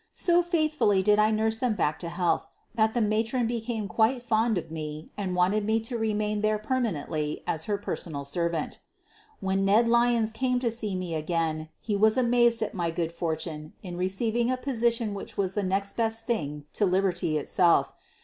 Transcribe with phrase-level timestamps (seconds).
[0.13, 4.57] So faithfully did I nurse them back to health that the matron became quite fond
[4.57, 8.79] of me and wanted me to remain there permanently as her personal servant.
[9.43, 12.17] QUEEN OF THE BURGLARS 65 When Ned Lyons came to see me again he was
[12.17, 16.65] amazed at my good fortune in receiving a position which was the next best thing
[16.73, 17.93] to liberty itself.